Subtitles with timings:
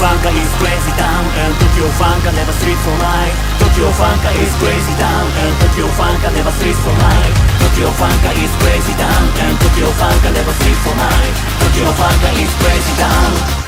[0.00, 4.94] Funka is crazy town And Tokyo Funka never sleeps for night Tokyo Funka is crazy
[4.98, 9.88] town And Tokyo Funka never sleeps for night Tokyo Funka is crazy town And Tokyo
[9.98, 13.64] Funka never sleeps for night Tokyo Funka is crazy town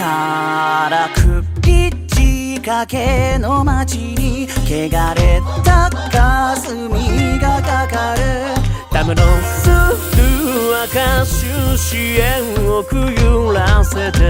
[0.00, 8.20] からくり仕掛けの街に汚れた霞がかかる
[8.92, 9.22] ダムの
[10.86, 14.20] する赤収支援をくゆらせて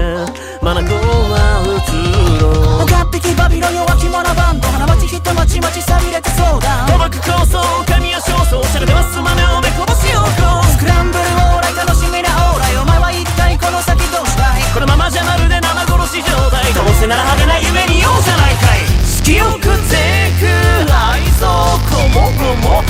[0.61, 2.83] 眼は映ろう。
[2.83, 6.87] 岡っ引きバビロン弱き者バンド花街人まちまち錆びれて相談。
[6.87, 12.77] 賭博構想神谷少々しゃれでますまねをめこぼしようこスクランブルオーライ楽しみなオーライ。
[12.77, 14.61] お前は一体この先どうしたい。
[14.73, 16.73] このままじゃまるで生殺し状態。
[16.73, 18.83] どうせなら派手な夢に容赦ないかい。
[18.91, 20.51] 好きよくぜく
[20.91, 21.47] 愛想
[21.87, 22.80] こもごも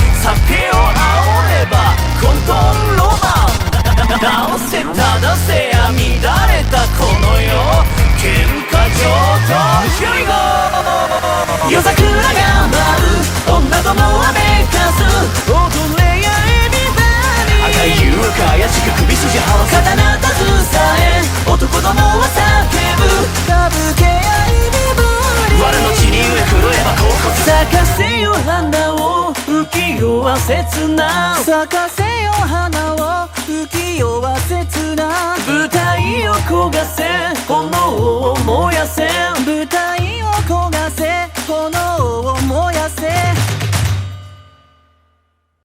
[11.70, 12.82] 夜桜が舞
[13.56, 15.04] う女どもはめかす
[15.48, 15.54] 踊
[15.96, 16.32] れや
[16.66, 17.06] エビバ
[17.46, 23.06] ディ赤い優香怪しく首筋合わせ刀携え男どもは叫ぶ
[23.46, 24.18] 歌舞伎や
[24.50, 25.06] いびぶ
[25.54, 32.98] り我の血に飢え狂えば甲骨咲かせよ花を浮世は切な咲かせよ花を
[33.48, 37.06] 浮世は切な舞台を焦がせ
[37.48, 37.68] 炎
[38.32, 39.08] を燃やせ